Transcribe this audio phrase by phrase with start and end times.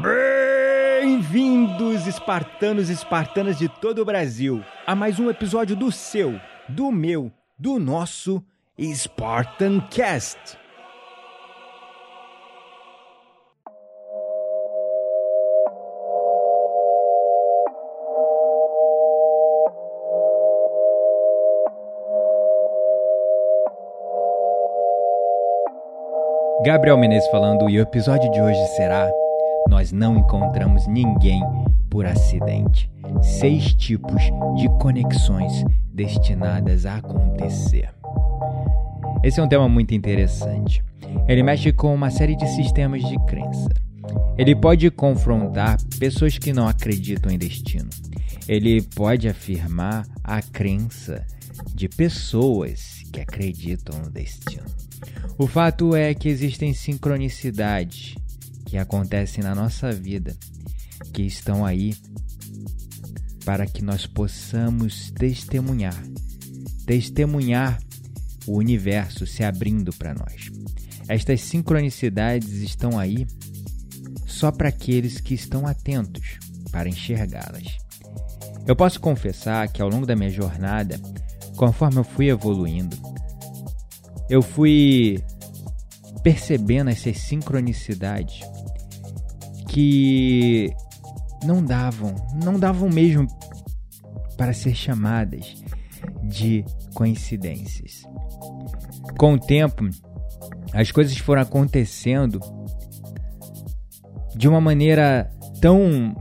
[0.00, 6.90] Bem-vindos, espartanos e espartanas de todo o Brasil, a mais um episódio do seu, do
[6.90, 8.42] meu, do nosso
[8.80, 10.58] Spartan Cast.
[26.64, 29.10] Gabriel Menezes falando e o episódio de hoje será
[29.68, 31.42] Nós não encontramos ninguém
[31.88, 32.90] por acidente.
[33.22, 34.22] Seis tipos
[34.56, 37.90] de conexões destinadas a acontecer.
[39.22, 40.82] Esse é um tema muito interessante.
[41.28, 43.68] Ele mexe com uma série de sistemas de crença.
[44.38, 47.90] Ele pode confrontar pessoas que não acreditam em destino.
[48.48, 51.24] Ele pode afirmar a crença
[51.74, 54.64] de pessoas que acreditam no destino.
[55.38, 58.14] O fato é que existem sincronicidades
[58.70, 60.36] que acontecem na nossa vida,
[61.12, 61.92] que estão aí
[63.44, 66.00] para que nós possamos testemunhar,
[66.86, 67.80] testemunhar
[68.46, 70.52] o universo se abrindo para nós.
[71.08, 73.26] Estas sincronicidades estão aí
[74.24, 76.38] só para aqueles que estão atentos
[76.70, 77.76] para enxergá-las.
[78.68, 81.00] Eu posso confessar que ao longo da minha jornada,
[81.56, 82.96] conforme eu fui evoluindo,
[84.28, 85.20] eu fui
[86.22, 88.42] percebendo essas sincronicidades
[89.70, 90.74] que
[91.44, 93.26] não davam, não davam mesmo
[94.36, 95.54] para ser chamadas
[96.24, 98.02] de coincidências.
[99.16, 99.88] Com o tempo,
[100.72, 102.40] as coisas foram acontecendo
[104.34, 106.14] de uma maneira tão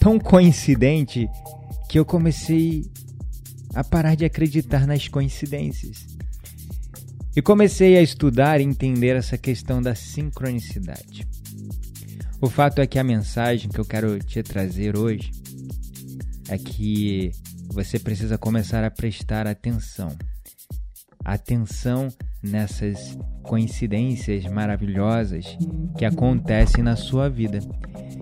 [0.00, 1.28] tão coincidente
[1.88, 2.82] que eu comecei
[3.74, 6.06] a parar de acreditar nas coincidências.
[7.36, 11.26] E comecei a estudar e entender essa questão da sincronicidade.
[12.40, 15.30] O fato é que a mensagem que eu quero te trazer hoje
[16.48, 17.30] é que
[17.68, 20.16] você precisa começar a prestar atenção.
[21.24, 22.08] Atenção
[22.42, 25.56] nessas coincidências maravilhosas
[25.96, 27.60] que acontecem na sua vida,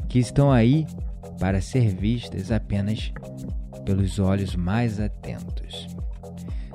[0.08, 0.86] que estão aí
[1.40, 3.12] para ser vistas apenas
[3.84, 5.88] pelos olhos mais atentos.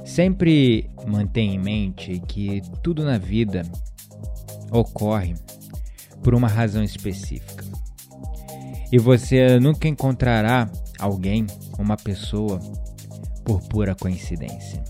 [0.04, 3.64] Sempre mantenha em mente que tudo na vida
[4.72, 5.36] ocorre
[6.24, 7.66] por uma razão específica.
[8.92, 10.70] E você nunca encontrará
[11.00, 11.46] alguém,
[11.78, 12.60] uma pessoa,
[13.44, 14.84] por pura coincidência.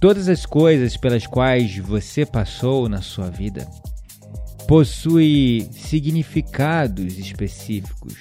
[0.00, 3.68] Todas as coisas pelas quais você passou na sua vida
[4.66, 8.14] possuem significados específicos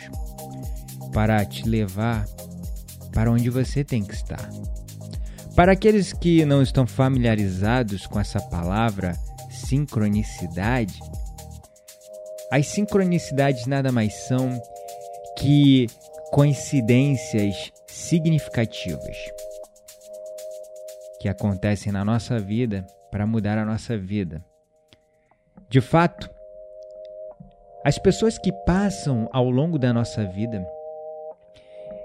[1.14, 2.26] para te levar
[3.12, 4.50] para onde você tem que estar.
[5.56, 9.18] Para aqueles que não estão familiarizados com essa palavra
[9.50, 11.00] sincronicidade,
[12.52, 14.50] as sincronicidades nada mais são
[15.38, 15.88] que
[16.32, 19.18] coincidências significativas
[21.20, 24.44] que acontecem na nossa vida para mudar a nossa vida.
[25.70, 26.30] De fato,
[27.84, 30.66] as pessoas que passam ao longo da nossa vida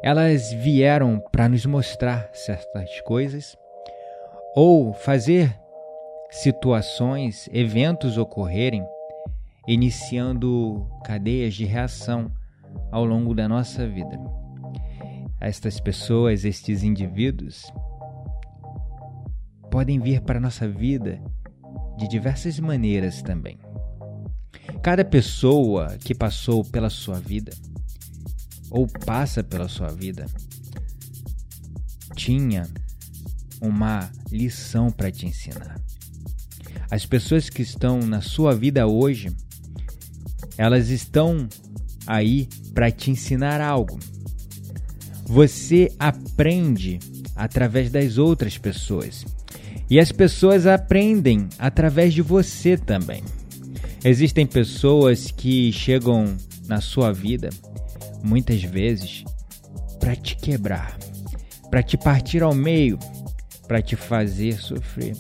[0.03, 3.56] elas vieram para nos mostrar certas coisas
[4.54, 5.56] ou fazer
[6.28, 8.84] situações, eventos ocorrerem,
[9.66, 12.32] iniciando cadeias de reação
[12.90, 14.18] ao longo da nossa vida.
[15.40, 17.72] Estas pessoas, estes indivíduos,
[19.70, 21.20] podem vir para a nossa vida
[21.98, 23.59] de diversas maneiras também.
[24.82, 27.53] Cada pessoa que passou pela sua vida
[28.70, 30.26] ou passa pela sua vida
[32.16, 32.68] tinha
[33.60, 35.80] uma lição para te ensinar.
[36.91, 39.34] As pessoas que estão na sua vida hoje,
[40.57, 41.49] elas estão
[42.07, 43.99] aí para te ensinar algo.
[45.25, 46.99] Você aprende
[47.37, 49.25] através das outras pessoas.
[49.89, 53.22] E as pessoas aprendem através de você também.
[54.04, 57.51] Existem pessoas que chegam na sua vida
[58.22, 59.25] muitas vezes
[59.99, 60.97] para te quebrar,
[61.71, 62.99] para te partir ao meio,
[63.69, 65.16] para te fazer sofrer,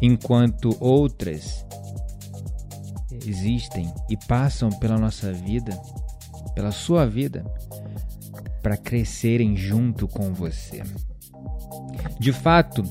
[0.00, 1.64] enquanto outras
[3.26, 5.72] existem e passam pela nossa vida,
[6.54, 7.44] pela sua vida,
[8.62, 10.82] para crescerem junto com você.
[12.18, 12.82] De fato,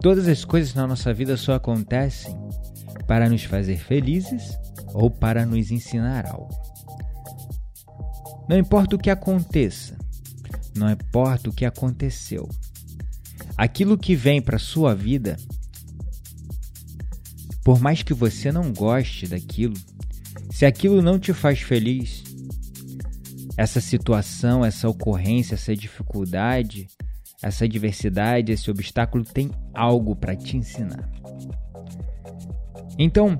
[0.00, 2.36] todas as coisas na nossa vida só acontecem
[3.06, 4.58] para nos fazer felizes
[4.92, 6.54] ou para nos ensinar algo.
[8.48, 9.96] Não importa o que aconteça,
[10.76, 12.48] não importa o que aconteceu,
[13.56, 15.36] aquilo que vem para sua vida,
[17.66, 19.74] por mais que você não goste daquilo,
[20.52, 22.22] se aquilo não te faz feliz,
[23.56, 26.86] essa situação, essa ocorrência, essa dificuldade,
[27.42, 31.10] essa adversidade, esse obstáculo tem algo para te ensinar.
[32.96, 33.36] Então,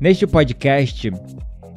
[0.00, 1.12] neste podcast,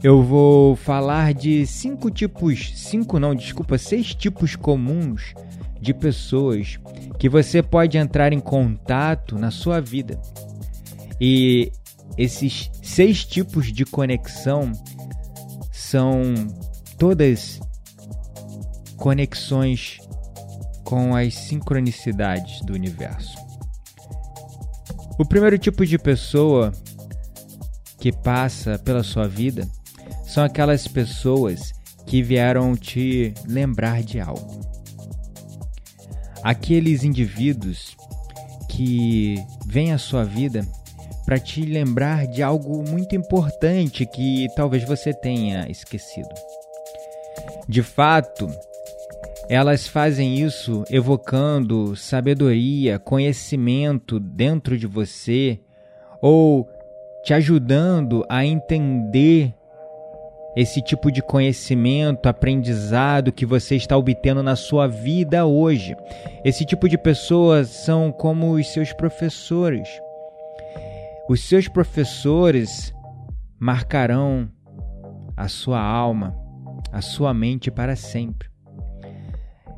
[0.02, 5.36] eu vou falar de cinco tipos, cinco não, desculpa, seis tipos comuns
[5.80, 6.80] de pessoas
[7.20, 10.20] que você pode entrar em contato na sua vida.
[11.20, 11.72] E
[12.18, 14.72] esses seis tipos de conexão
[15.72, 16.22] são
[16.98, 17.60] todas
[18.98, 20.00] conexões
[20.84, 23.38] com as sincronicidades do universo.
[25.20, 26.72] O primeiro tipo de pessoa
[28.00, 29.68] que passa pela sua vida
[30.26, 31.74] são aquelas pessoas
[32.06, 34.62] que vieram te lembrar de algo.
[36.44, 37.98] Aqueles indivíduos
[38.70, 40.66] que vêm à sua vida
[41.28, 46.30] para te lembrar de algo muito importante que talvez você tenha esquecido.
[47.68, 48.48] De fato,
[49.50, 55.60] elas fazem isso evocando sabedoria, conhecimento dentro de você
[56.22, 56.66] ou
[57.26, 59.54] te ajudando a entender
[60.56, 65.94] esse tipo de conhecimento, aprendizado que você está obtendo na sua vida hoje.
[66.46, 69.90] Esse tipo de pessoas são como os seus professores
[71.30, 72.94] os seus professores
[73.60, 74.50] marcarão
[75.36, 76.34] a sua alma,
[76.92, 78.50] a sua mente para sempre.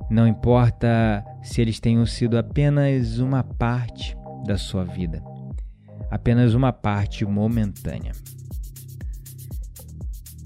[0.10, 4.16] Não importa se eles tenham sido apenas uma parte
[4.46, 5.24] da sua vida,
[6.12, 8.12] apenas uma parte momentânea.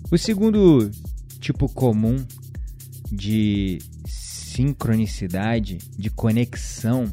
[0.10, 0.90] O segundo
[1.40, 2.16] tipo comum
[3.12, 7.12] de sincronicidade, de conexão,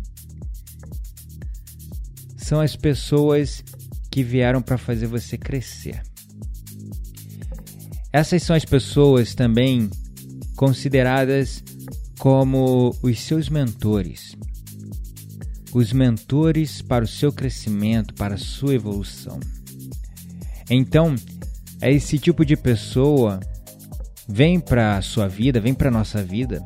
[2.36, 3.64] são as pessoas
[4.10, 6.02] que vieram para fazer você crescer.
[8.12, 9.88] Essas são as pessoas também
[10.56, 11.62] consideradas
[12.18, 14.36] como os seus mentores.
[15.72, 19.38] Os mentores para o seu crescimento, para a sua evolução.
[20.68, 21.14] Então,
[21.80, 23.38] esse tipo de pessoa
[24.28, 26.62] vem para a sua vida, vem para a nossa vida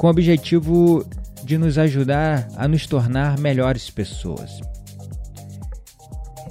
[0.00, 1.06] com o objetivo
[1.44, 4.58] de nos ajudar a nos tornar melhores pessoas.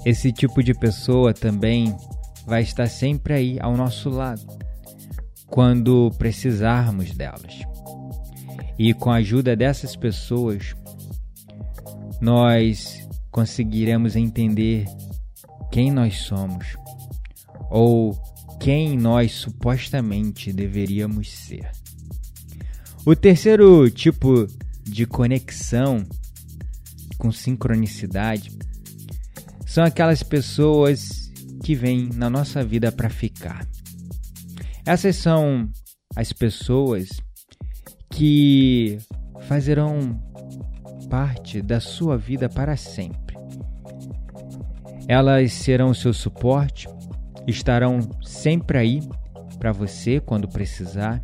[0.05, 1.95] Esse tipo de pessoa também
[2.45, 4.41] vai estar sempre aí ao nosso lado
[5.47, 7.59] quando precisarmos delas.
[8.77, 10.75] E com a ajuda dessas pessoas,
[12.21, 14.85] nós conseguiremos entender
[15.71, 16.77] quem nós somos
[17.69, 18.17] ou
[18.59, 21.69] quem nós supostamente deveríamos ser.
[23.05, 24.47] O terceiro tipo
[24.83, 26.03] de conexão
[27.17, 28.51] com sincronicidade
[29.69, 31.31] são aquelas pessoas
[31.63, 33.67] que vêm na nossa vida para ficar.
[34.83, 35.69] Essas são
[36.15, 37.07] as pessoas
[38.09, 38.97] que
[39.41, 40.19] fazerão
[41.07, 43.37] parte da sua vida para sempre.
[45.07, 46.87] Elas serão seu suporte,
[47.45, 49.01] estarão sempre aí
[49.59, 51.21] para você quando precisar.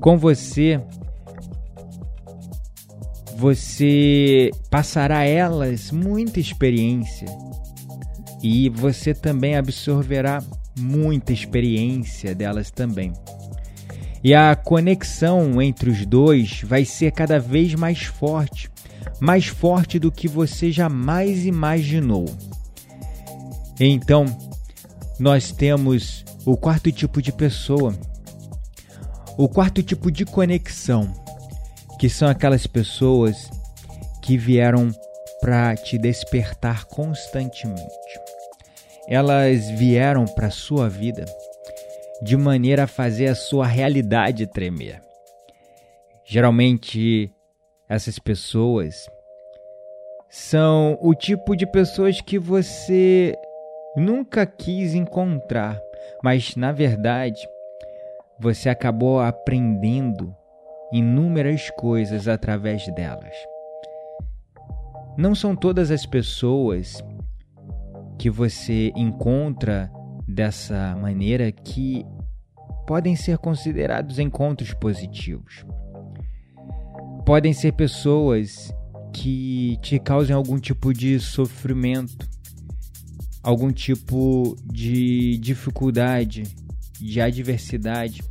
[0.00, 0.80] Com você
[3.40, 7.26] você passará a elas muita experiência
[8.42, 10.44] e você também absorverá
[10.78, 13.14] muita experiência delas também.
[14.22, 18.70] E a conexão entre os dois vai ser cada vez mais forte,
[19.18, 22.26] mais forte do que você jamais imaginou.
[23.80, 24.26] Então,
[25.18, 27.94] nós temos o quarto tipo de pessoa,
[29.38, 31.19] o quarto tipo de conexão
[32.00, 33.50] que são aquelas pessoas
[34.22, 34.88] que vieram
[35.38, 37.84] para te despertar constantemente.
[39.06, 41.26] Elas vieram para sua vida
[42.22, 45.02] de maneira a fazer a sua realidade tremer.
[46.24, 47.30] Geralmente,
[47.86, 49.06] essas pessoas
[50.30, 53.34] são o tipo de pessoas que você
[53.94, 55.78] nunca quis encontrar,
[56.24, 57.46] mas na verdade
[58.38, 60.34] você acabou aprendendo
[60.92, 63.34] inúmeras coisas através delas.
[65.16, 67.02] Não são todas as pessoas
[68.18, 69.90] que você encontra
[70.26, 72.04] dessa maneira que
[72.86, 75.64] podem ser considerados encontros positivos.
[77.24, 78.72] Podem ser pessoas
[79.12, 82.28] que te causem algum tipo de sofrimento,
[83.42, 86.44] algum tipo de dificuldade,
[87.00, 88.22] de adversidade,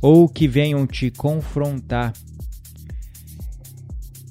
[0.00, 2.12] ou que venham te confrontar.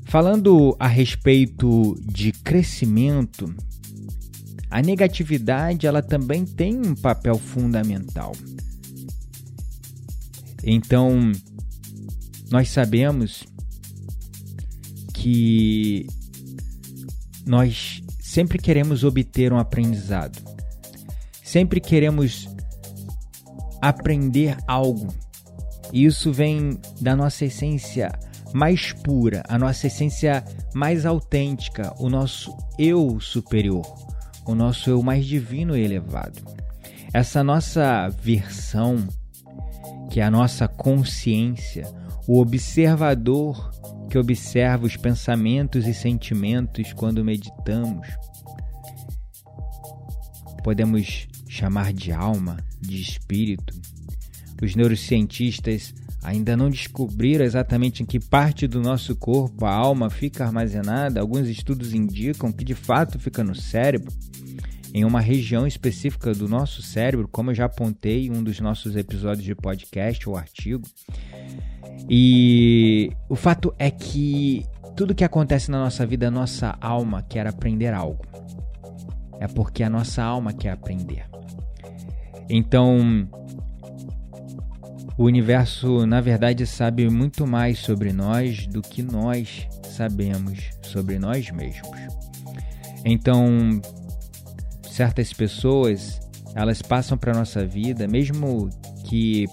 [0.05, 3.53] Falando a respeito de crescimento,
[4.69, 8.31] a negatividade ela também tem um papel fundamental.
[10.63, 11.31] Então,
[12.51, 13.43] nós sabemos
[15.13, 16.07] que
[17.45, 20.39] nós sempre queremos obter um aprendizado.
[21.43, 22.47] Sempre queremos
[23.81, 25.13] aprender algo.
[25.93, 28.12] Isso vem da nossa essência
[28.53, 30.43] mais pura, a nossa essência
[30.74, 33.86] mais autêntica, o nosso eu superior,
[34.46, 36.41] o nosso eu mais divino e elevado.
[37.13, 39.08] Essa nossa versão,
[40.10, 41.88] que é a nossa consciência,
[42.27, 43.72] o observador
[44.10, 48.08] que observa os pensamentos e sentimentos quando meditamos.
[50.63, 53.79] Podemos chamar de alma, de espírito.
[54.62, 60.46] Os neurocientistas ainda não descobriram exatamente em que parte do nosso corpo a alma fica
[60.46, 61.22] armazenada.
[61.22, 64.12] Alguns estudos indicam que de fato fica no cérebro,
[64.94, 68.96] em uma região específica do nosso cérebro, como eu já apontei em um dos nossos
[68.96, 70.84] episódios de podcast ou artigo.
[72.10, 77.48] E o fato é que tudo que acontece na nossa vida, a nossa alma quer
[77.48, 78.25] aprender algo.
[79.39, 81.25] É porque a nossa alma quer aprender.
[82.50, 83.28] Então,
[85.19, 91.51] o universo, na verdade, sabe muito mais sobre nós do que nós sabemos sobre nós
[91.51, 91.99] mesmos.
[93.03, 93.81] Então,
[94.89, 96.21] certas pessoas,
[96.55, 98.69] elas passam para nossa vida, mesmo
[99.03, 99.45] que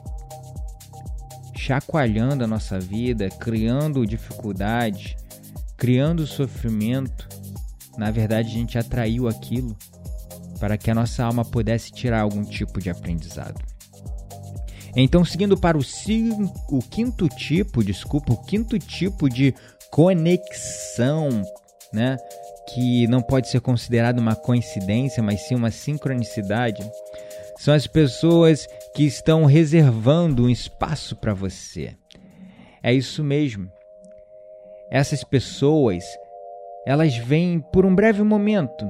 [1.56, 5.16] chacoalhando a nossa vida, criando dificuldades,
[5.76, 7.28] criando sofrimento.
[7.98, 9.76] Na verdade, a gente atraiu aquilo
[10.60, 13.75] para que a nossa alma pudesse tirar algum tipo de aprendizado.
[14.96, 19.54] Então, seguindo para o, cinco, o quinto tipo, desculpa, o quinto tipo de
[19.90, 21.28] conexão,
[21.92, 22.16] né?
[22.72, 26.82] Que não pode ser considerado uma coincidência, mas sim uma sincronicidade
[27.58, 31.94] são as pessoas que estão reservando um espaço para você.
[32.82, 33.70] É isso mesmo.
[34.90, 36.04] Essas pessoas,
[36.86, 38.86] elas vêm por um breve momento.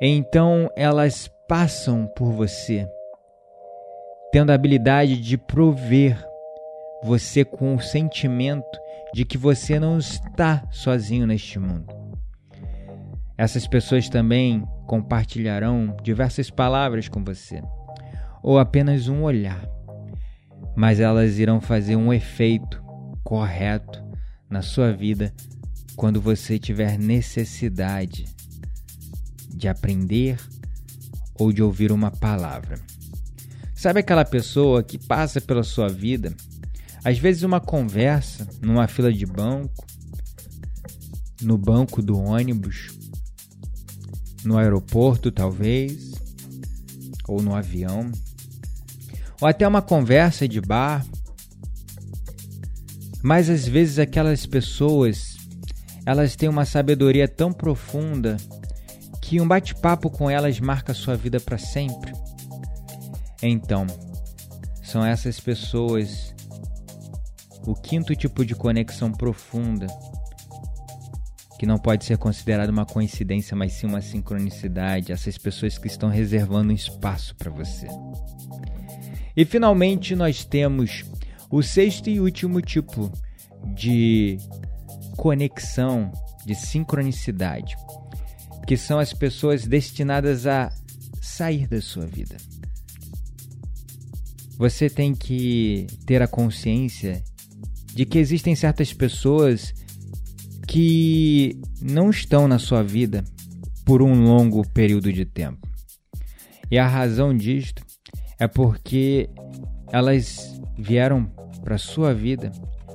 [0.00, 2.88] Então elas passam por você,
[4.32, 6.22] tendo a habilidade de prover
[7.02, 8.78] você com o sentimento
[9.14, 11.86] de que você não está sozinho neste mundo.
[13.38, 17.62] Essas pessoas também compartilharão diversas palavras com você,
[18.42, 19.68] ou apenas um olhar,
[20.74, 22.82] mas elas irão fazer um efeito
[23.22, 24.04] correto
[24.48, 25.32] na sua vida
[25.96, 28.26] quando você tiver necessidade
[29.48, 30.38] de aprender
[31.38, 32.78] ou de ouvir uma palavra.
[33.76, 36.34] Sabe aquela pessoa que passa pela sua vida,
[37.04, 39.84] às vezes uma conversa numa fila de banco,
[41.42, 42.98] no banco do ônibus,
[44.42, 46.12] no aeroporto, talvez,
[47.28, 48.10] ou no avião,
[49.42, 51.04] ou até uma conversa de bar.
[53.22, 55.36] Mas às vezes aquelas pessoas,
[56.06, 58.38] elas têm uma sabedoria tão profunda
[59.20, 62.25] que um bate-papo com elas marca sua vida para sempre.
[63.42, 63.86] Então,
[64.82, 66.34] são essas pessoas
[67.66, 69.86] o quinto tipo de conexão profunda
[71.58, 76.08] que não pode ser considerada uma coincidência, mas sim uma sincronicidade, essas pessoas que estão
[76.08, 77.86] reservando um espaço para você.
[79.34, 81.04] E finalmente nós temos
[81.50, 83.10] o sexto e último tipo
[83.74, 84.38] de
[85.16, 86.12] conexão,
[86.44, 87.76] de sincronicidade,
[88.66, 90.70] que são as pessoas destinadas a
[91.22, 92.36] sair da sua vida.
[94.56, 97.22] Você tem que ter a consciência
[97.94, 99.74] de que existem certas pessoas
[100.66, 103.24] que não estão na sua vida
[103.84, 105.66] por um longo período de tempo.
[106.70, 107.84] E a razão disto
[108.38, 109.30] é porque
[109.92, 111.30] elas vieram
[111.62, 112.50] para sua vida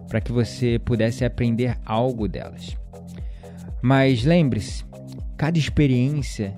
[0.08, 2.76] para que você pudesse aprender algo delas.
[3.82, 4.84] Mas lembre-se,
[5.38, 6.56] cada experiência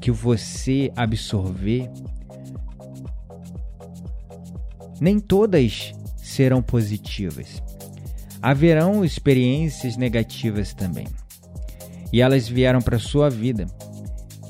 [0.00, 1.88] que você absorver,
[5.00, 7.62] nem todas serão positivas.
[8.40, 11.06] haverão experiências negativas também.
[12.12, 13.66] E elas vieram para a sua vida.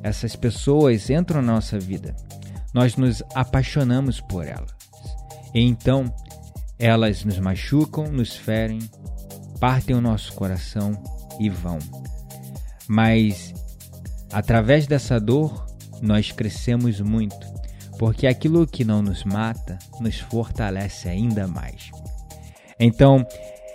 [0.02, 2.14] Essas pessoas entram na nossa vida.
[2.72, 4.70] Nós nos apaixonamos por elas.
[5.54, 6.12] E então,
[6.78, 8.78] elas nos machucam, nos ferem,
[9.58, 10.92] partem o nosso coração
[11.40, 11.78] e vão.
[12.86, 13.52] Mas
[14.32, 15.66] através dessa dor,
[16.00, 17.47] nós crescemos muito,
[17.98, 21.90] porque aquilo que não nos mata nos fortalece ainda mais.
[22.78, 23.26] Então,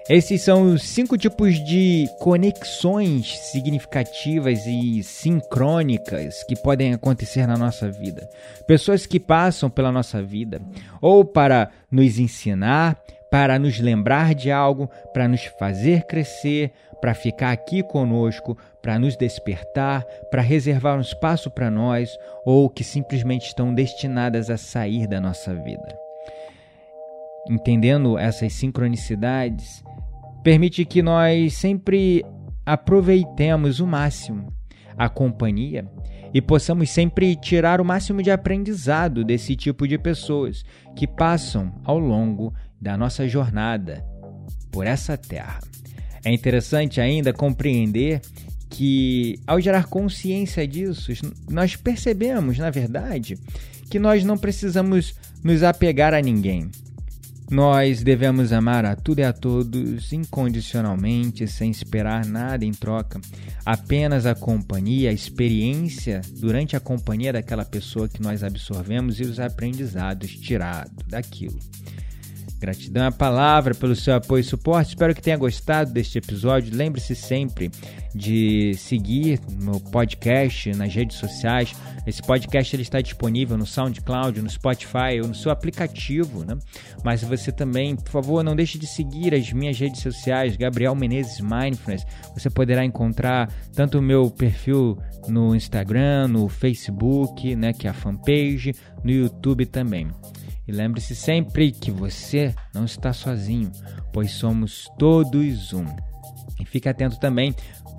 [0.10, 7.90] esses são os cinco tipos de conexões significativas e sincrônicas que podem acontecer na nossa
[7.90, 8.30] vida.
[8.68, 10.62] Pessoas que passam pela nossa vida
[11.02, 12.98] ou para nos ensinar,
[13.34, 16.72] para nos lembrar de algo, para nos fazer crescer,
[17.02, 22.84] para ficar aqui conosco, para nos despertar, para reservar um espaço para nós ou que
[22.84, 25.98] simplesmente estão destinadas a sair da nossa vida.
[27.50, 29.84] Entendendo essas sincronicidades,
[30.44, 32.24] permite que nós sempre
[32.64, 34.54] aproveitemos o máximo
[34.96, 35.88] a companhia
[36.34, 40.64] e possamos sempre tirar o máximo de aprendizado desse tipo de pessoas
[40.96, 44.06] que passam ao longo da nossa jornada
[44.70, 45.62] por essa terra.
[46.26, 48.22] É interessante ainda compreender
[48.70, 51.14] que, ao gerar consciência disso,
[51.50, 53.38] nós percebemos, na verdade,
[53.90, 56.70] que nós não precisamos nos apegar a ninguém.
[57.50, 63.22] Nós devemos amar a tudo e a todos incondicionalmente, sem esperar nada em troca,
[63.66, 69.40] apenas a companhia, a experiência durante a companhia daquela pessoa que nós absorvemos e os
[69.40, 71.60] aprendizados tirados daquilo.
[72.64, 74.92] Gratidão à palavra pelo seu apoio e suporte.
[74.92, 76.74] Espero que tenha gostado deste episódio.
[76.74, 77.70] Lembre-se sempre
[78.16, 81.76] de seguir meu podcast nas redes sociais.
[82.08, 86.58] Esse podcast ele está disponível no SoundCloud, no Spotify ou no seu aplicativo, né?
[87.04, 91.42] Mas você também, por favor, não deixe de seguir as minhas redes sociais, Gabriel Menezes
[91.42, 92.06] Mindfulness.
[92.34, 94.98] Você poderá encontrar tanto o meu perfil
[95.28, 98.74] no Instagram, no Facebook, né, que é a fanpage,
[99.04, 100.08] no YouTube também.
[100.68, 103.72] E lembre-se sempre que você não está sozinho,
[104.12, 105.86] pois somos todos um.
[106.60, 107.54] E fique atento também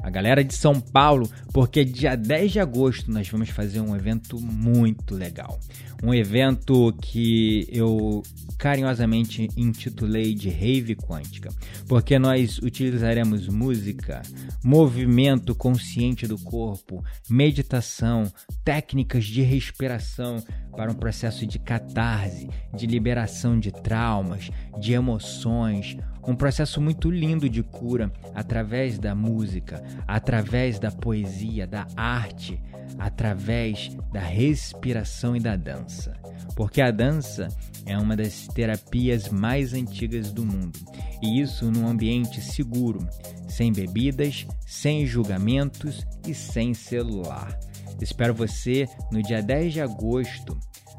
[0.04, 4.38] a galera de São Paulo, porque dia 10 de agosto nós vamos fazer um evento
[4.38, 5.58] muito legal.
[6.02, 8.22] Um evento que eu
[8.58, 11.48] carinhosamente intitulei de Rave Quântica,
[11.88, 14.20] porque nós utilizaremos música,
[14.62, 18.30] movimento consciente do corpo, meditação,
[18.62, 20.36] técnicas de respiração
[20.76, 27.48] para um processo de catarse, de liberação de traumas, de emoções, um processo muito lindo
[27.48, 32.60] de cura através da música, através da poesia, da arte,
[32.98, 36.14] através da respiração e da dança.
[36.56, 37.48] Porque a dança
[37.84, 40.78] é uma das terapias mais antigas do mundo,
[41.22, 43.06] e isso num ambiente seguro,
[43.48, 47.58] sem bebidas, sem julgamentos e sem celular.
[48.00, 50.58] Espero você no dia 10 de agosto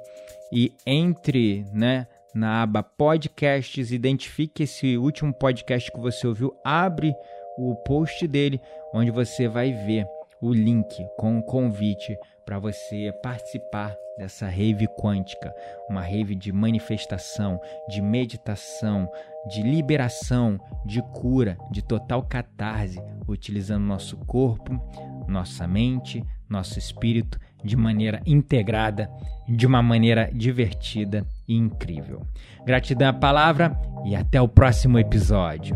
[0.51, 2.07] e entre, né?
[2.33, 7.13] na aba podcasts, identifique esse último podcast que você ouviu, abre
[7.57, 8.61] o post dele,
[8.93, 10.05] onde você vai ver
[10.41, 15.53] o link com o convite para você participar dessa rave quântica,
[15.89, 19.09] uma rave de manifestação, de meditação,
[19.47, 24.79] de liberação, de cura, de total catarse, utilizando nosso corpo,
[25.27, 29.09] nossa mente, nosso espírito de maneira integrada,
[29.47, 32.25] de uma maneira divertida e incrível.
[32.65, 35.75] Gratidão à palavra e até o próximo episódio.